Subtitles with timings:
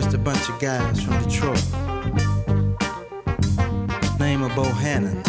[0.00, 1.60] Just a bunch of guys from Detroit.
[4.20, 5.24] Name of Bohannon.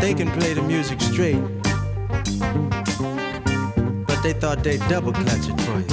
[0.00, 1.42] They can play the music straight,
[4.06, 5.88] but they thought they'd double clutch it for you.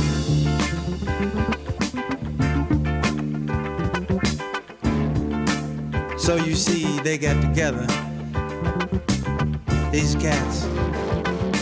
[6.20, 7.88] So you see, they got together.
[9.92, 10.68] These cats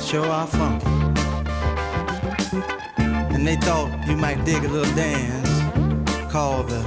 [0.06, 0.97] sure are funky.
[3.48, 5.50] They thought you might dig a little dance
[6.30, 6.82] called the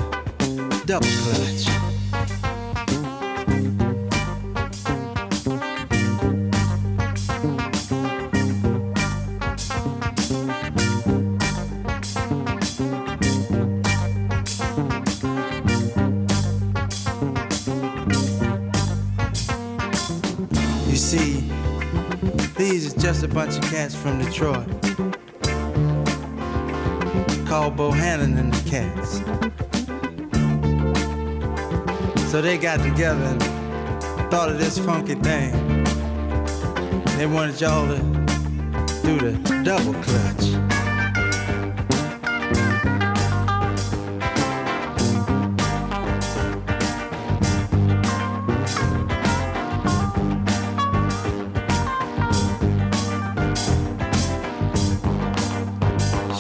[0.84, 1.66] double clutch.
[20.90, 21.50] You see,
[22.58, 25.09] these are just a bunch of cats from Detroit.
[27.76, 29.20] Bohannon and the Cats.
[32.30, 33.42] So they got together and
[34.30, 35.52] thought of this funky thing.
[37.16, 37.98] They wanted y'all to
[39.02, 40.50] do the double clutch.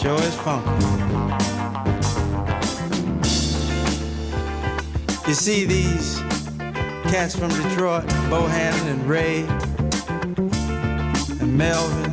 [0.00, 0.89] Sure is funky.
[5.30, 6.18] You see these
[7.06, 9.44] cats from Detroit, Bohannon and Ray
[11.40, 12.09] and Melvin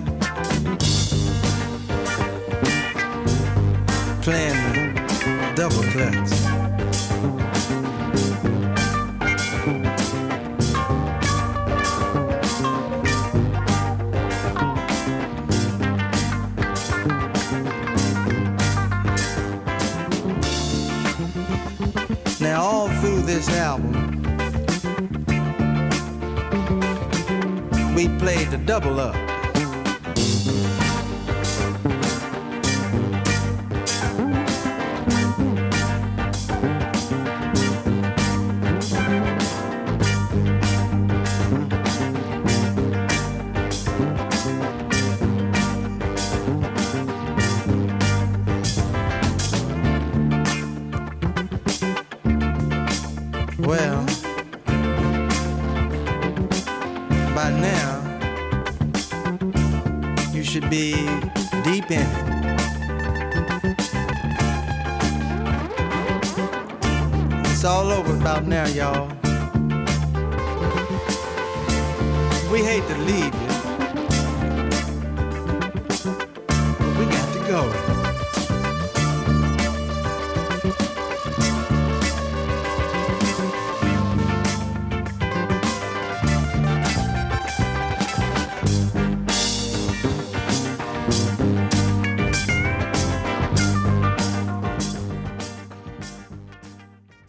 [28.67, 29.36] double up.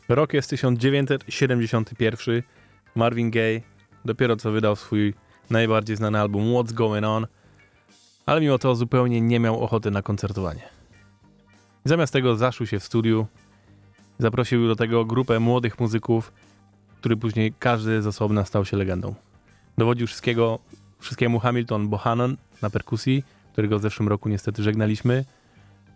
[0.08, 2.42] Rok jest 1971.
[2.94, 3.60] Marvin Gaye
[4.04, 5.14] dopiero co wydał swój
[5.50, 7.26] najbardziej znany album What's Going On,
[8.26, 10.62] ale mimo to zupełnie nie miał ochoty na koncertowanie.
[11.84, 13.26] Zamiast tego zaszył się w studiu,
[14.18, 16.32] zaprosił do tego grupę młodych muzyków,
[17.00, 19.14] który później każdy z osobna stał się legendą.
[19.78, 20.58] Dowodził wszystkiego,
[20.98, 25.24] wszystkiemu Hamilton Bohannon na perkusji, którego w zeszłym roku niestety żegnaliśmy.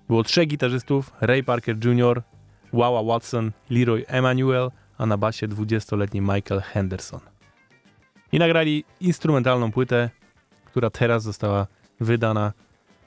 [0.08, 2.22] Było trzech gitarzystów, Ray Parker Jr.,
[2.72, 7.20] Wawa Watson, Leroy Emanuel, a na basie 20-letni Michael Henderson.
[8.32, 10.10] I nagrali instrumentalną płytę,
[10.64, 11.66] która teraz została
[12.00, 12.52] wydana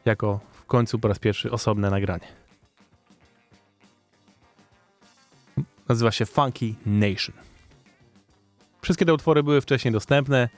[0.05, 2.27] jako w końcu po raz pierwszy osobne nagranie.
[5.89, 7.35] Nazywa się Funky Nation.
[8.81, 10.49] Wszystkie te utwory były wcześniej dostępne,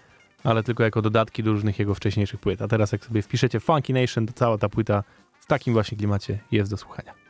[0.44, 2.62] ale tylko jako dodatki do różnych jego wcześniejszych płyt.
[2.62, 5.04] A teraz jak sobie wpiszecie Funky Nation, to cała ta płyta
[5.40, 7.27] w takim właśnie klimacie jest do słuchania.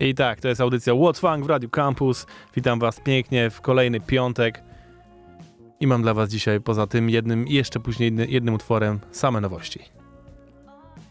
[0.00, 2.26] I tak, to jest audycja What Funk w Radio Campus.
[2.56, 4.62] Witam Was pięknie w kolejny piątek.
[5.80, 9.80] I mam dla Was dzisiaj poza tym jednym jeszcze później jednym, utworem same nowości.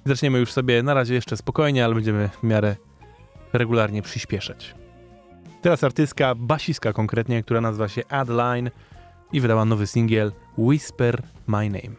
[0.05, 2.75] Zaczniemy już sobie na razie jeszcze spokojnie, ale będziemy w miarę
[3.53, 4.75] regularnie przyspieszać.
[5.61, 8.69] Teraz artystka, basistka konkretnie, która nazywa się Adeline
[9.33, 11.95] i wydała nowy singiel Whisper My Name.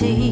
[0.00, 0.29] see.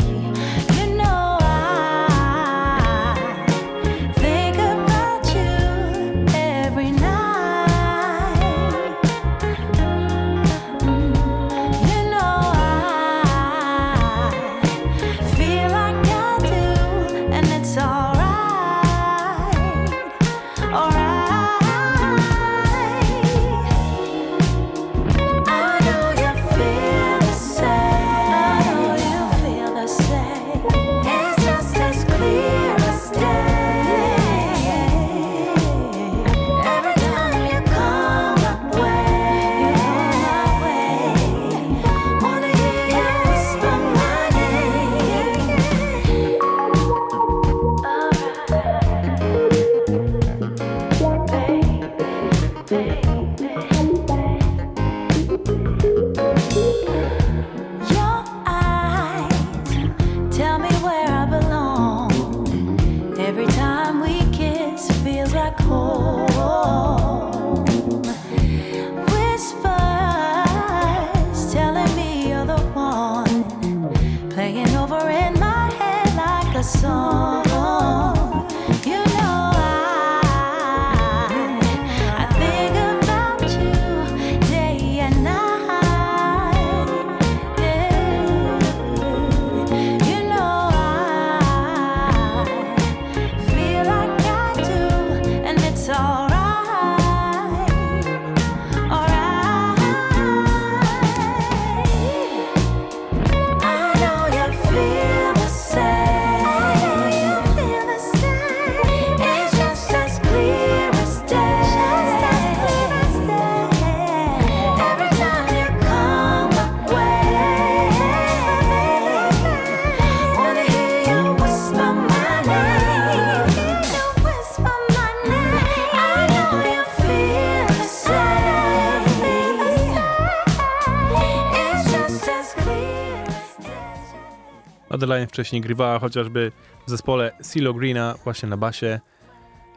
[135.39, 136.53] Wcześniej grywała chociażby
[136.87, 139.01] w zespole Silo Greena właśnie na basie,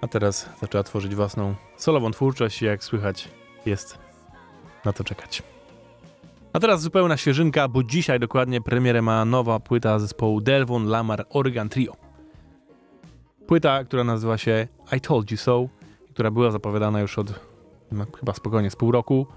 [0.02, 3.30] a teraz zaczęła tworzyć własną solową twórczość i jak słychać
[3.66, 3.98] jest
[4.86, 5.44] na to czekać.
[6.54, 11.70] A teraz zupełna świeżynka, bo dzisiaj dokładnie premierę ma nowa płyta zespołu Delvon Lamar Organ
[11.70, 11.96] Trio.
[13.48, 14.68] Płyta, która nazywa się
[14.98, 15.68] I Told You So,
[16.14, 17.40] która była zapowiadana już od
[17.92, 19.28] no, chyba spokojnie z pół roku.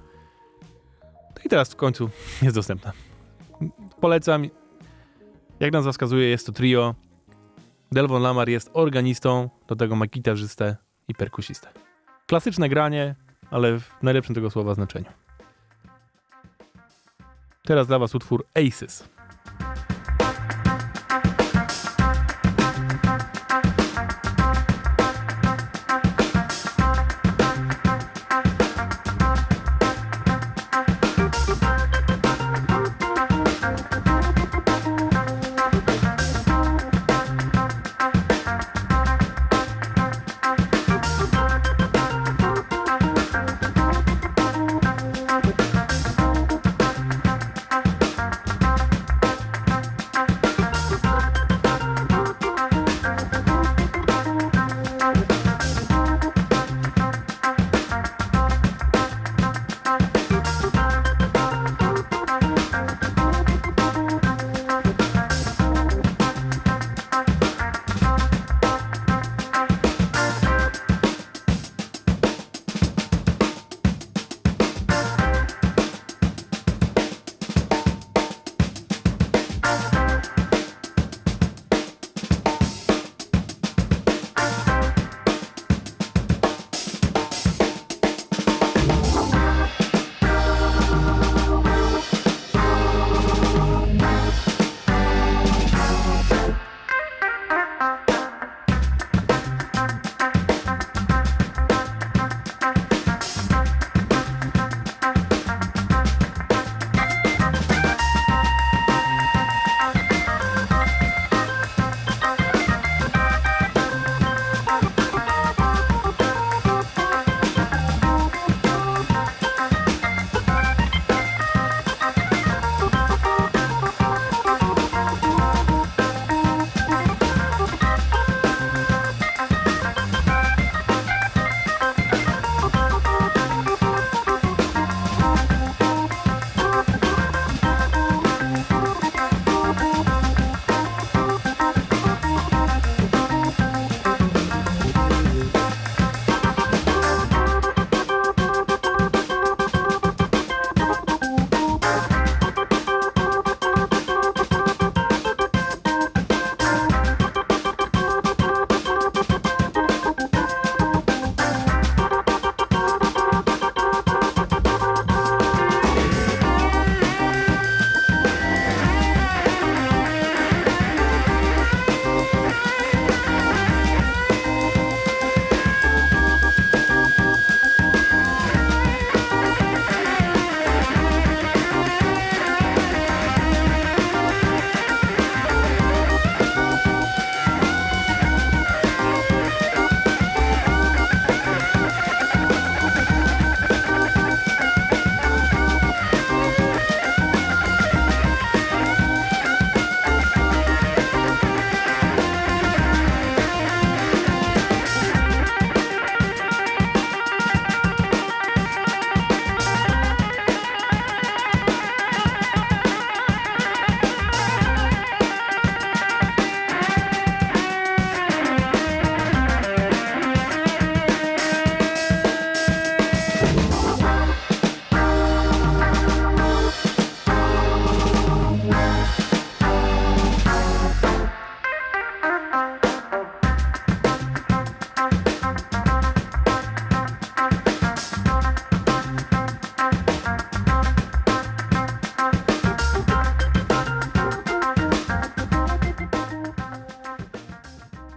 [1.37, 2.11] No i teraz w końcu
[2.43, 2.93] jest dostępna.
[4.01, 4.45] Polecam,
[5.61, 6.95] jak nazwa wskazuje, jest to trio.
[7.93, 10.77] Delvon Lamar jest organistą, do tego ma gitarzystę
[11.09, 11.69] i perkusistę.
[12.27, 13.15] Klasyczne granie,
[13.51, 15.11] ale w najlepszym tego słowa znaczeniu.
[17.63, 19.09] Teraz dla Was utwór Aces.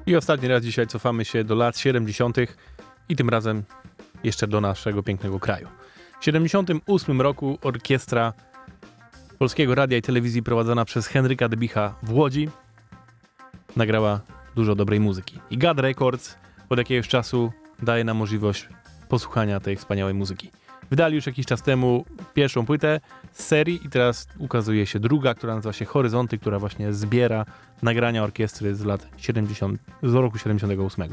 [0.07, 2.37] I ostatni raz dzisiaj cofamy się do lat 70.
[3.09, 3.63] i tym razem
[4.23, 5.67] jeszcze do naszego pięknego kraju.
[6.19, 8.33] W 78 roku orkiestra
[9.39, 12.49] Polskiego Radia i Telewizji prowadzona przez Henryka Debicha w Łodzi
[13.75, 14.21] nagrała
[14.55, 15.39] dużo dobrej muzyki.
[15.49, 16.35] I GAD Records
[16.69, 17.51] od jakiegoś czasu
[17.83, 18.69] daje nam możliwość
[19.09, 20.51] posłuchania tej wspaniałej muzyki.
[20.89, 22.99] Wydali już jakiś czas temu pierwszą płytę
[23.31, 27.45] z serii i teraz ukazuje się druga, która nazywa się Horyzonty, która właśnie zbiera
[27.81, 31.05] nagrania orkiestry z lat 70, z roku 78.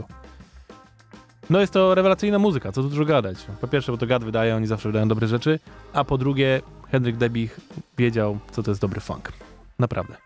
[1.50, 3.38] No jest to rewelacyjna muzyka, co tu dużo gadać.
[3.60, 5.58] Po pierwsze, bo to gad wydaje, oni zawsze wydają dobre rzeczy,
[5.92, 7.60] a po drugie, Henryk Debich
[7.98, 9.32] wiedział, co to jest dobry funk.
[9.78, 10.16] Naprawdę.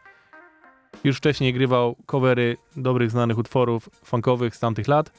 [1.04, 5.10] Już wcześniej grywał covery dobrych, znanych utworów funkowych z tamtych lat,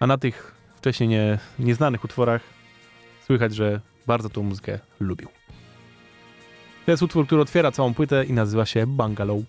[0.00, 2.59] a na tych wcześniej nie, nieznanych utworach
[3.30, 5.28] słychać, że bardzo tą muzykę lubił.
[6.86, 9.40] To jest utwór, który otwiera całą płytę i nazywa się Bungalow.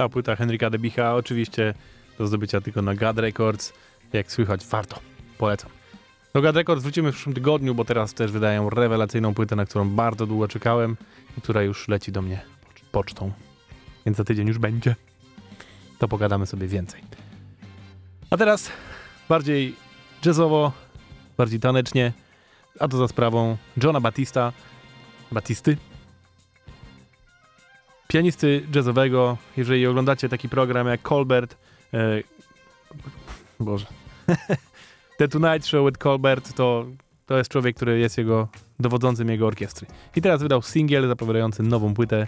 [0.00, 1.74] Cała płyta Henryka Debicha, oczywiście
[2.18, 3.72] do zdobycia tylko na GAD Records.
[4.12, 5.00] Jak słychać, warto.
[5.38, 5.70] Polecam.
[6.34, 9.88] Do GAD Records wrócimy w przyszłym tygodniu, bo teraz też wydają rewelacyjną płytę, na którą
[9.90, 10.96] bardzo długo czekałem
[11.38, 13.32] i która już leci do mnie pocz- pocztą.
[14.06, 14.96] Więc za tydzień już będzie.
[15.98, 17.00] To pogadamy sobie więcej.
[18.30, 18.70] A teraz
[19.28, 19.76] bardziej
[20.26, 20.72] jazzowo,
[21.36, 22.12] bardziej tanecznie,
[22.78, 24.52] a to za sprawą Johna Batista,
[25.32, 25.76] Batisty,
[28.10, 29.36] pianisty jazzowego.
[29.56, 31.56] Jeżeli oglądacie taki program jak Colbert,
[31.94, 32.22] e,
[33.60, 33.86] Boże,
[35.18, 36.86] The Tonight Show with Colbert, to,
[37.26, 38.48] to jest człowiek, który jest jego
[38.80, 39.86] dowodzącym jego orkiestry.
[40.16, 42.26] I teraz wydał singiel zapowiadający nową płytę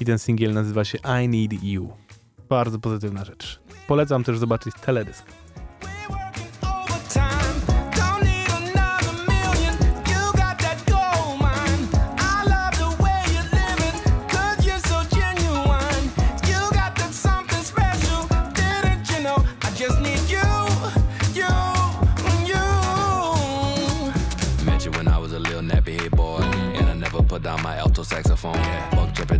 [0.00, 1.92] i ten singiel nazywa się I Need You.
[2.48, 3.60] Bardzo pozytywna rzecz.
[3.86, 5.37] Polecam też zobaczyć teledysk.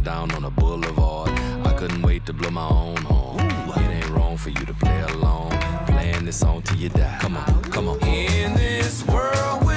[0.09, 1.29] Down on a boulevard.
[1.66, 3.44] I couldn't wait to blow my own horn.
[3.83, 5.51] It ain't wrong for you to play along.
[5.87, 7.18] Playing this song till you die.
[7.21, 7.99] Come on, come on.
[8.03, 9.67] In this world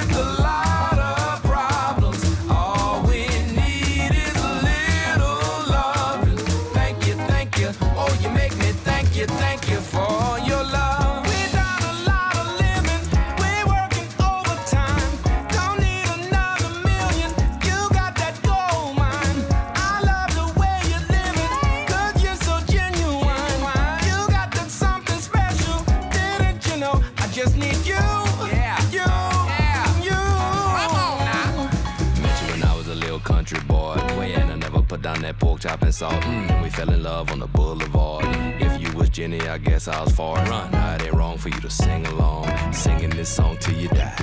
[35.02, 36.14] down that pork chop and salt.
[36.14, 38.24] Mm, and we fell in love on the boulevard.
[38.60, 40.70] If you was Jenny, I guess I was far run.
[40.70, 42.72] Now it ain't wrong for you to sing along.
[42.72, 44.14] Singing this song till you die.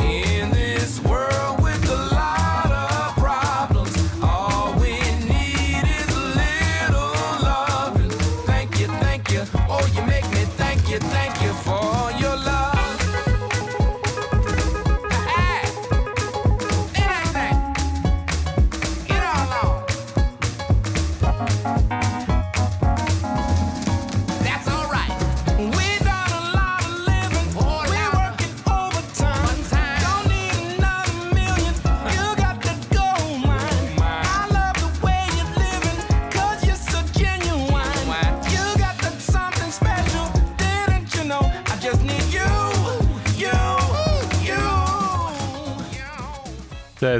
[0.00, 4.94] In this world with a lot of problems, all we
[5.32, 7.14] need is a little
[7.48, 8.10] loving.
[8.44, 9.42] Thank you, thank you.
[9.68, 11.41] Oh, you make me thank you, thank you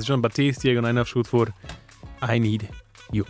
[0.02, 1.52] jest John Baptiste, jego najnowszy utwór
[2.36, 2.62] I Need
[3.12, 3.24] You.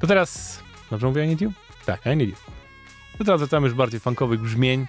[0.00, 0.62] To teraz...
[0.90, 1.52] Dobrze mówię I Need You?
[1.86, 2.36] Tak, I Need You.
[3.18, 4.86] To teraz wracamy już bardziej funkowych brzmień.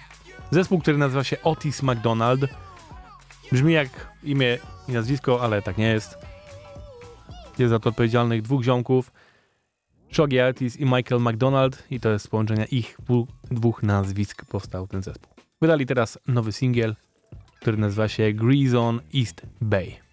[0.50, 2.40] Zespół, który nazywa się Otis McDonald.
[3.52, 3.88] Brzmi jak
[4.22, 6.18] imię i nazwisko, ale tak nie jest.
[7.58, 9.12] Jest za to odpowiedzialnych dwóch ziomków.
[10.12, 12.98] Shoggy Otis i Michael McDonald i to jest z połączenia ich
[13.50, 15.34] dwóch nazwisk powstał ten zespół.
[15.60, 16.96] Wydali teraz nowy singiel,
[17.60, 20.03] który nazywa się Grease on East Bay.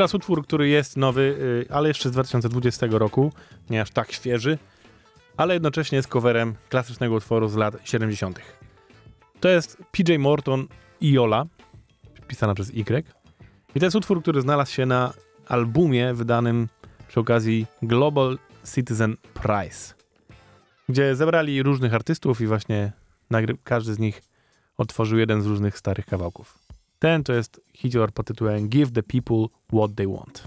[0.00, 1.20] Teraz utwór, który jest nowy,
[1.68, 3.32] y, ale jeszcze z 2020 roku,
[3.70, 4.58] nie aż tak świeży,
[5.36, 8.40] ale jednocześnie jest coverem klasycznego utworu z lat 70.
[9.40, 10.66] To jest PJ Morton
[11.00, 11.46] i Jola,
[12.28, 13.04] pisana przez Y.
[13.74, 15.12] I to jest utwór, który znalazł się na
[15.46, 16.68] albumie wydanym
[17.08, 18.38] przy okazji Global
[18.74, 19.94] Citizen Prize,
[20.88, 22.92] gdzie zebrali różnych artystów i właśnie
[23.64, 24.22] każdy z nich
[24.76, 26.69] otworzył jeden z różnych starych kawałków.
[27.00, 30.44] Ten to jest hicior pod tytułem Give the People What They Want.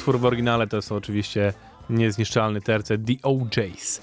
[0.00, 1.52] Utwór w oryginale to jest oczywiście
[1.90, 4.02] niezniszczalny tercet The OJs.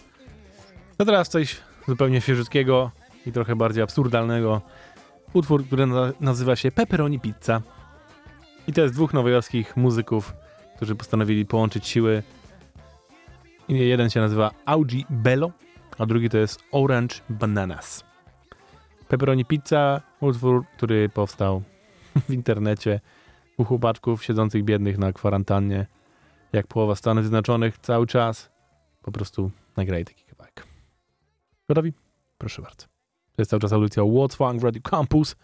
[0.98, 1.58] To teraz coś
[1.88, 2.92] zupełnie świeżutkiego
[3.26, 4.62] i trochę bardziej absurdalnego.
[5.34, 7.62] Utwór, który na nazywa się Pepperoni Pizza.
[8.68, 10.34] I to jest dwóch nowojorskich muzyków,
[10.76, 12.24] którzy postanowili połączyć siły.
[13.70, 15.52] Jeden się nazywa Augie Bello,
[15.98, 18.04] a drugi to jest Orange Bananas.
[19.08, 21.62] Pepperoni Pizza, utwór, który powstał
[22.30, 23.00] w internecie
[23.58, 25.86] u chłopaczków siedzących biednych na kwarantannie,
[26.54, 28.50] jak połowa Stanów Zjednoczonych cały czas.
[29.02, 30.68] Po prostu nagrali taki kawałek.
[31.70, 31.94] Gotowi?
[32.38, 32.86] Proszę bardzo.
[33.36, 35.36] To jest cały czas audycja What's Funk w Radio Campus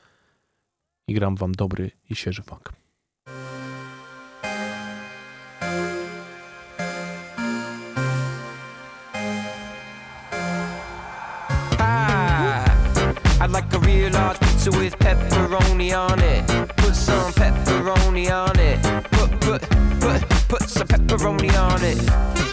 [1.08, 2.73] i gram wam dobry i świeży funk.
[11.78, 13.43] pie.
[13.43, 16.43] I'd like a real large pizza with pepperoni on it.
[16.78, 17.34] Put some
[18.13, 18.82] pepperoni on it.
[19.12, 19.62] Put put
[19.99, 22.53] put put some pepperoni on it.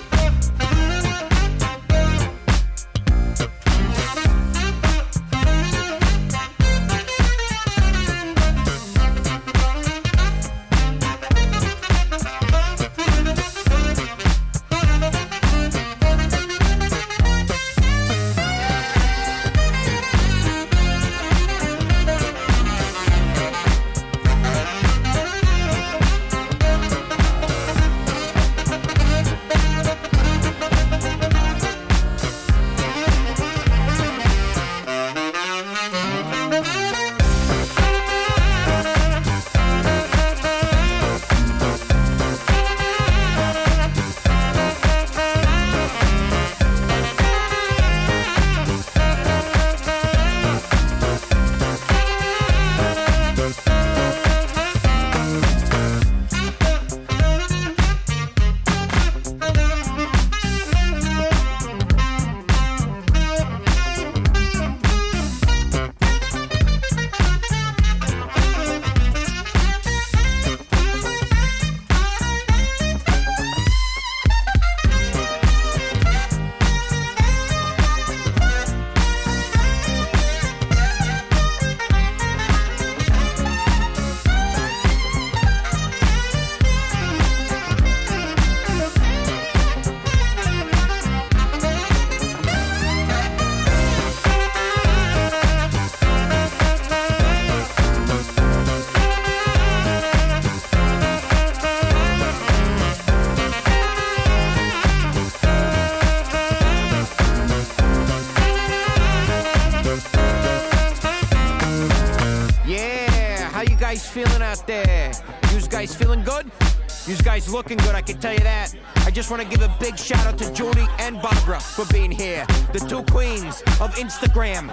[117.50, 118.72] Looking good, I can tell you that.
[119.04, 122.10] I just want to give a big shout out to Judy and Barbara for being
[122.10, 124.68] here, the two queens of Instagram.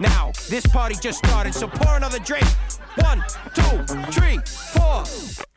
[0.00, 2.46] Now, this party just started, so pour another drink.
[2.96, 3.22] One,
[3.54, 5.53] two, three, four.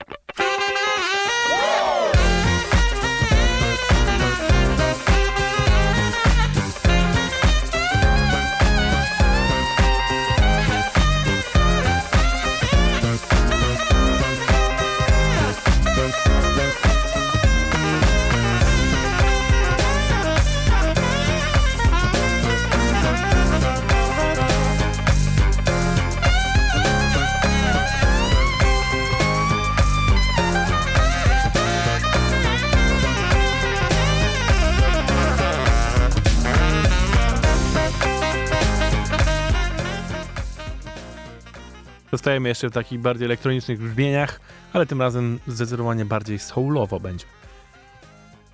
[42.27, 44.39] Zostajemy jeszcze w takich bardziej elektronicznych brzmieniach,
[44.73, 47.25] ale tym razem zdecydowanie bardziej soulowo będzie.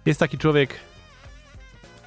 [0.05, 0.75] Jest taki człowiek,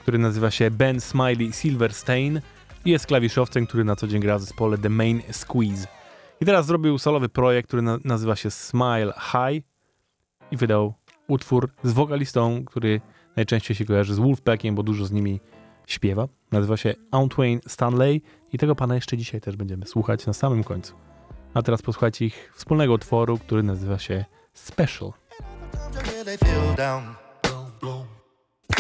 [0.01, 2.41] który nazywa się Ben Smiley Silverstein
[2.85, 5.87] i jest klawiszowcem, który na co dzień gra w zespole The Main Squeeze.
[6.41, 9.65] I teraz zrobił solowy projekt, który na nazywa się Smile High
[10.51, 10.95] i wydał
[11.29, 13.01] utwór z wokalistą, który
[13.37, 15.41] najczęściej się kojarzy z Wolfpackiem, bo dużo z nimi
[15.87, 16.29] śpiewa.
[16.53, 21.07] Nazywa się Antwain Stanley i tego pana jeszcze dzisiaj też będziemy słuchać na samym końcu.
[21.57, 25.13] A teraz posłuchajcie ich wspólnego utworu, który nazywa się Special.
[25.95, 27.15] You really feel down.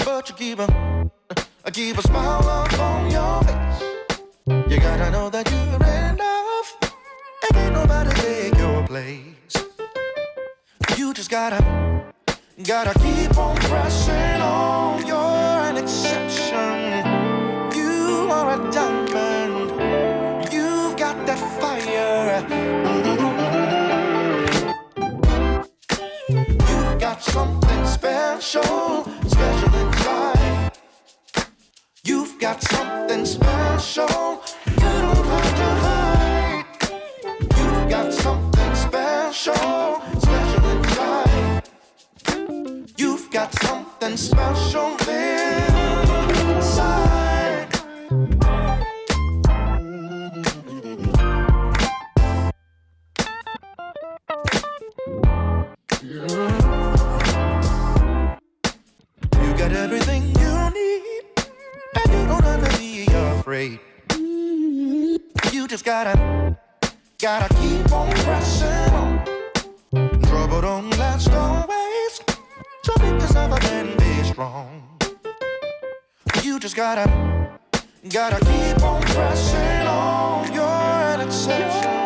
[0.04, 1.96] But you keep a, keep
[22.36, 22.44] You've
[26.98, 30.72] got something special, special inside.
[32.04, 36.64] You've got something special you don't have to hide.
[37.56, 41.62] You've got something special, special inside.
[42.98, 47.05] You've got something special inside.
[63.46, 63.78] Afraid.
[65.52, 66.58] You just gotta,
[67.16, 69.24] gotta keep on pressing on.
[70.22, 72.20] Trouble don't last always,
[72.82, 74.98] so make yourself and be strong.
[76.42, 77.06] You just gotta,
[78.12, 80.52] gotta keep on pressing on.
[80.52, 82.05] You're exception.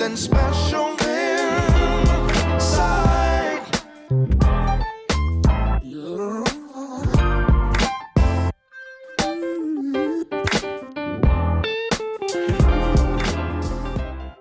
[0.00, 0.90] Something special.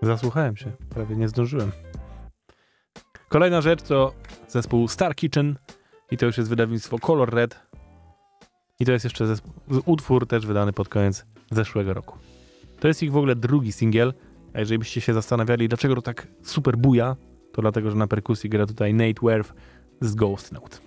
[0.02, 1.72] Zasłuchałem się, prawie nie zdążyłem.
[3.30, 4.14] Kolejna rzecz to
[4.48, 5.58] zespół Star Kitchen
[6.12, 7.60] i to już jest wydawnictwo Color Red.
[8.80, 9.54] I to jest jeszcze zespół,
[9.86, 12.18] utwór też wydany pod koniec zeszłego roku.
[12.80, 14.14] To jest ich w ogóle drugi singiel,
[14.54, 17.16] a jeżeli byście się zastanawiali, dlaczego to tak super buja,
[17.52, 19.54] to dlatego, że na perkusji gra tutaj Nate Werf
[20.02, 20.78] z Ghost Note.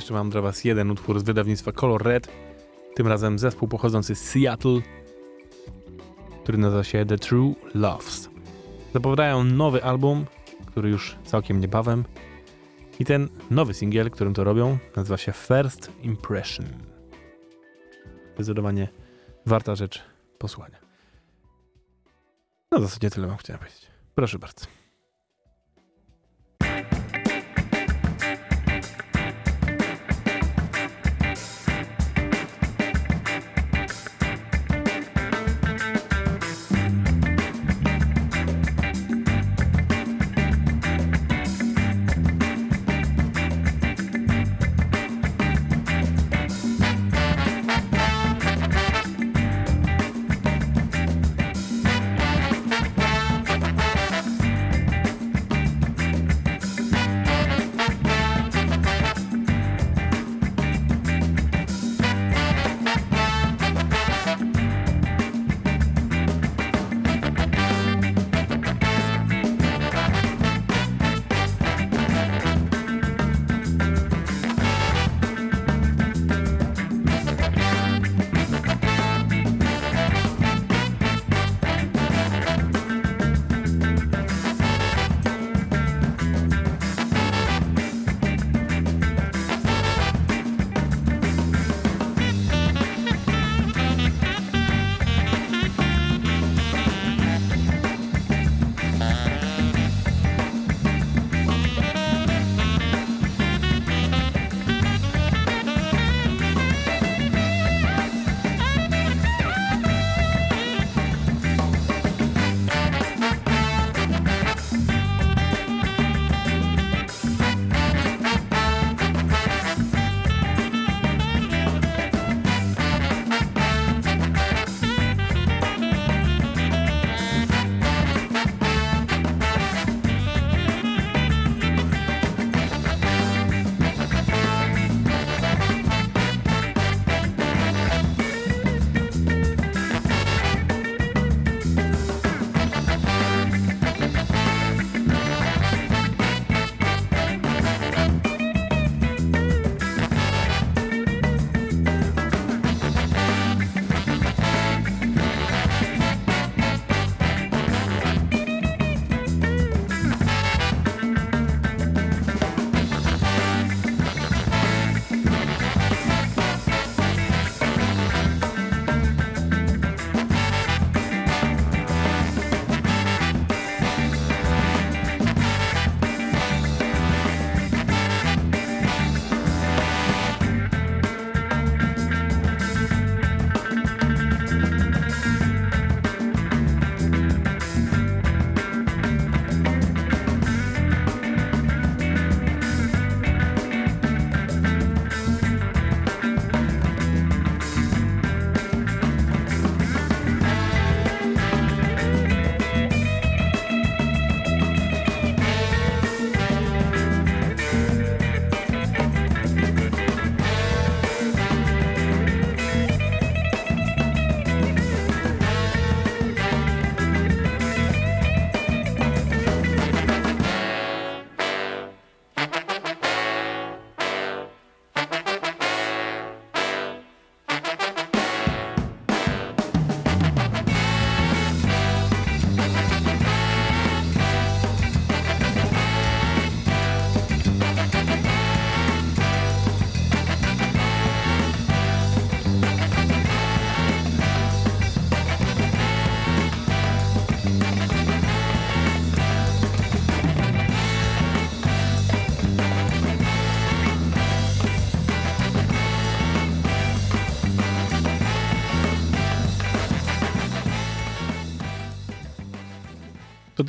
[0.00, 2.28] Jeszcze mam dla Was jeden utwór z wydawnictwa Color Red.
[2.94, 4.80] Tym razem zespół pochodzący z Seattle,
[6.42, 8.30] który nazywa się The True Loves.
[8.94, 10.26] Zapowiadają nowy album,
[10.66, 12.04] który już całkiem niebawem.
[13.00, 16.66] I ten nowy singiel, którym to robią, nazywa się First Impression.
[18.34, 18.88] Zdecydowanie
[19.46, 20.02] warta rzecz
[20.38, 20.78] posłuchania.
[22.72, 23.86] No w zasadzie tyle wam chciałem powiedzieć.
[24.14, 24.79] Proszę bardzo.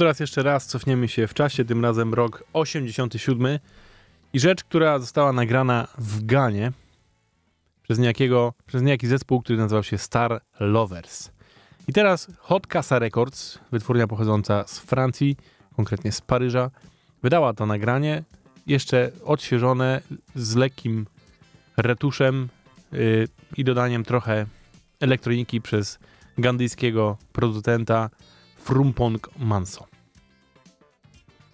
[0.02, 3.60] Teraz jeszcze raz cofniemy się w czasie, tym razem rok 87
[4.34, 6.72] i rzecz, która została nagrana w Ganie
[7.84, 11.32] przez, niejakiego, przez niejaki zespół, który nazywał się Star Lovers.
[11.88, 15.38] I teraz Hot Casa Records, wytwórnia pochodząca z Francji,
[15.76, 16.72] konkretnie z Paryża,
[17.24, 18.24] wydała to nagranie,
[18.68, 20.02] jeszcze odświeżone
[20.36, 21.06] z lekkim
[21.78, 22.50] retuszem
[22.92, 23.28] yy,
[23.58, 24.46] i dodaniem trochę
[25.00, 26.00] elektroniki przez
[26.38, 28.10] gandyjskiego producenta
[28.56, 29.91] Frumpong Manso.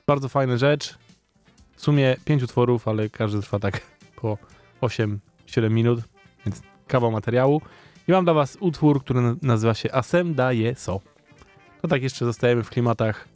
[0.10, 0.98] Bardzo fajna rzecz.
[1.76, 3.82] W sumie pięć utworów, ale każdy trwa tak
[4.22, 4.38] po
[4.82, 5.18] 8-7
[5.70, 6.00] minut,
[6.46, 7.62] więc kawał materiału.
[8.08, 11.00] I mam dla was utwór, który na- nazywa się Asem Daje So.
[11.82, 13.28] To tak jeszcze zostajemy w klimatach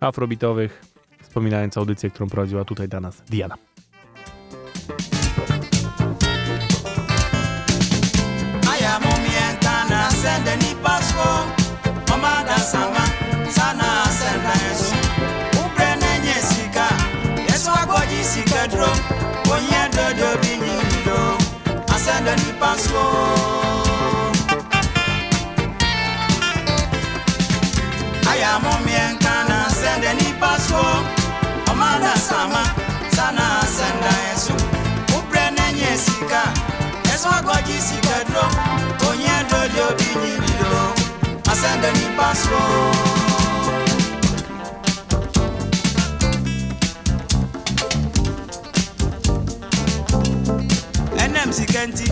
[0.00, 0.82] afrobitowych,
[1.22, 3.56] wspominając audycję, którą prowadziła tutaj dla nas Diana.
[8.70, 9.00] Aya
[22.26, 23.02] le ni paso.
[28.30, 29.14] Aya mo mien
[29.70, 30.82] sende ni paso.
[31.70, 32.62] Omada sama
[33.16, 33.46] sana
[33.76, 34.54] senda esu.
[35.16, 36.42] Upre nenye sika.
[37.14, 38.46] Eso agoji sika dro.
[39.08, 40.74] Onye do di ni do.
[41.50, 43.05] Asende ni paso.
[51.88, 52.06] nti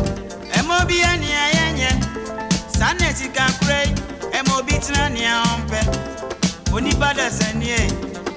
[0.59, 1.91] ɛmɔ bi yɛ nea yɛnyɛ
[2.77, 3.95] saa na sika kura yi
[4.39, 5.81] ɛmɔ bi tena nea ɔmpɛ
[6.75, 7.83] onipa dasanie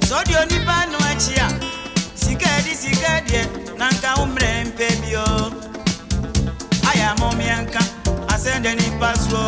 [0.08, 1.48] sɛ ɔde onipa no akyi a
[2.22, 3.42] sika ɛde sika deɛ
[3.78, 5.26] na nka wo mmerɛ mpɛ bio
[6.90, 7.82] ayɛ amɔ mmeɛnka
[8.34, 9.46] asɛn de nipa soɔ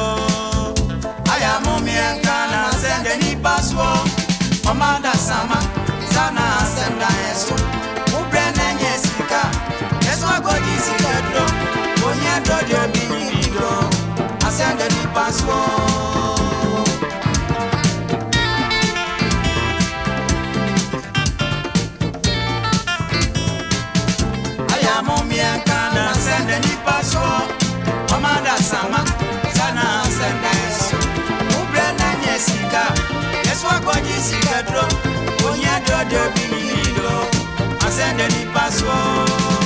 [1.33, 3.89] ayɛ amɔ mmeɛnka na asɛn de nipa soɔ
[4.69, 5.59] ɔma da sama
[6.13, 7.55] saa na asɛm da yɛ so
[8.13, 9.41] wo brɛ na nyɛ sika
[10.05, 11.78] yɛ so
[34.29, 34.89] Sika drum,
[35.47, 36.61] onye dodo bi ni
[37.87, 39.58] asende ni.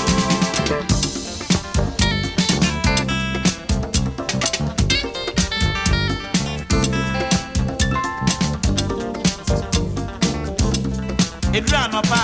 [11.54, 12.20] eduru anọpa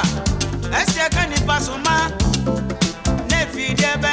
[0.81, 1.95] esi aka nipa so ma
[3.29, 4.11] na-efi dị ebe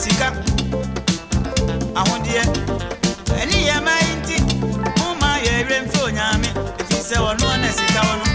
[0.00, 0.28] sika
[2.00, 2.42] ahụdịe
[3.42, 4.36] eni ya eme ntị
[4.98, 6.48] mụ ma ya ere mfe onye amị
[6.80, 8.25] efi ise ọnụ ọ na-esika ọnụ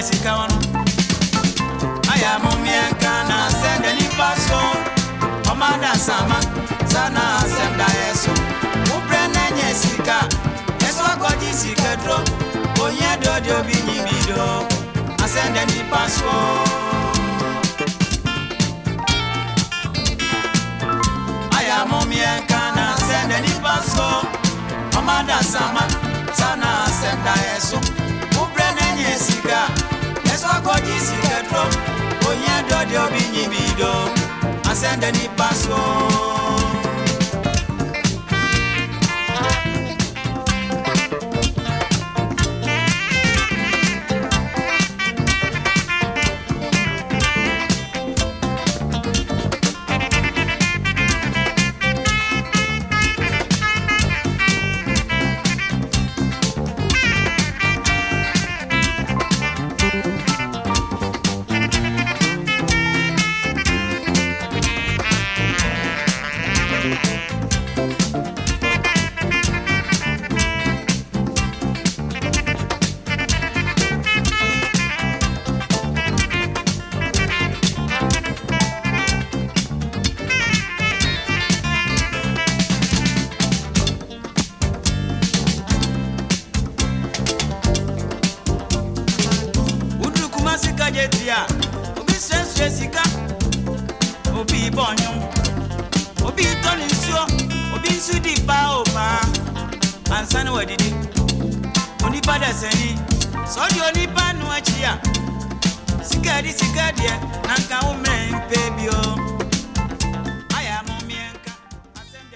[0.00, 0.54] nesika wana
[2.14, 4.60] aya momiaka nasengeli paso
[5.52, 6.40] omada sama
[6.92, 8.30] sana asemda yeso
[8.96, 10.18] uprenenye sika
[10.86, 12.18] yeso akoji sikedro
[12.84, 14.66] onyedodio binyibido
[15.24, 16.30] asendeli paso
[21.58, 24.22] aya momiaka nasendeli paso
[24.98, 25.82] omada sama
[26.32, 27.76] sana asemda yeso
[28.42, 29.68] uprenenye sika
[30.50, 31.70] wakɔgye sikɛtrɔm
[32.28, 34.08] onyɛ dɔdeɛ obi nyi bidɔm
[34.70, 36.59] asɛndɛ nipa soɔ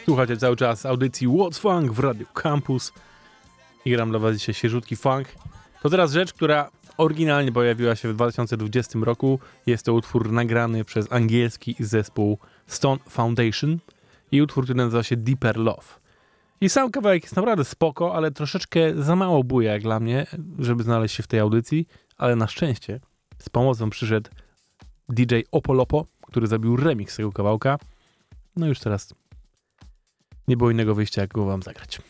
[0.05, 2.93] Słuchacie cały czas audycji What's Funk w Radio Campus.
[3.85, 5.29] I gram dla was dzisiaj świeżutki funk.
[5.83, 9.39] To teraz rzecz, która oryginalnie pojawiła się w 2020 roku.
[9.67, 13.79] Jest to utwór nagrany przez angielski zespół Stone Foundation
[14.33, 15.87] i utwór, który nazywa się Deeper Love.
[16.61, 20.27] I sam kawałek jest naprawdę spoko, ale troszeczkę za mało buja jak dla mnie,
[20.59, 21.87] żeby znaleźć się w tej audycji,
[22.17, 23.01] ale na szczęście
[23.39, 24.31] z pomocą przyszedł
[25.09, 27.79] DJ Opolopo, który zabił remix tego kawałka.
[28.57, 29.15] No już teraz
[30.49, 32.01] nie było innego wyjścia, jak go wam zagrać.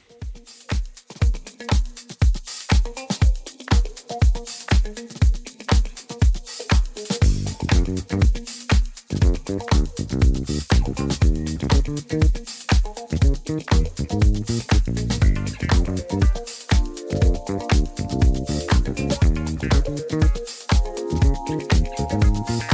[22.47, 22.74] We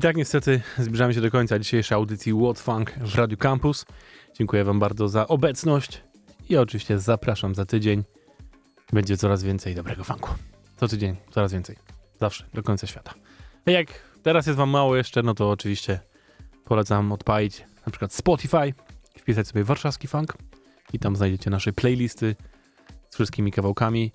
[0.00, 3.86] I tak niestety zbliżamy się do końca dzisiejszej audycji What Funk w Radio Campus.
[4.34, 6.02] Dziękuję Wam bardzo za obecność
[6.48, 8.04] i oczywiście zapraszam za tydzień.
[8.92, 10.30] Będzie coraz więcej dobrego funku.
[10.76, 11.76] Co tydzień, coraz więcej.
[12.20, 13.14] Zawsze, do końca świata.
[13.66, 13.88] A jak
[14.22, 16.00] teraz jest Wam mało jeszcze, no to oczywiście
[16.64, 18.74] polecam odpalić na przykład Spotify,
[19.18, 20.34] wpisać sobie warszawski funk
[20.92, 22.36] i tam znajdziecie nasze playlisty
[23.10, 24.12] z wszystkimi kawałkami,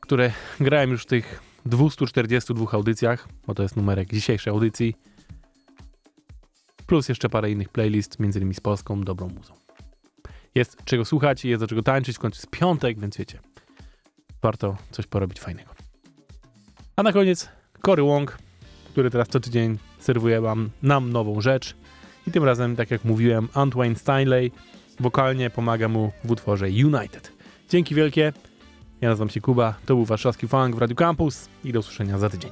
[0.00, 4.94] które grałem już w tych 242 audycjach, bo to jest numerek dzisiejszej audycji.
[6.86, 9.54] Plus jeszcze parę innych playlist, między innymi z polską dobrą muzą.
[10.54, 13.38] Jest czego słuchać i jest do czego tańczyć, w końcu jest piątek, więc wiecie,
[14.42, 15.70] warto coś porobić fajnego.
[16.96, 17.48] A na koniec
[17.80, 18.38] Cory Wong,
[18.90, 21.76] który teraz co tydzień serwuje wam, nam nową rzecz.
[22.26, 24.52] I tym razem, tak jak mówiłem, Antwain Steinley
[25.00, 27.32] wokalnie pomaga mu w utworze United.
[27.68, 28.32] Dzięki wielkie.
[29.00, 32.30] Ja nazywam się Kuba, to był warszawski funk w Radio Campus i do usłyszenia za
[32.30, 32.50] tydzień.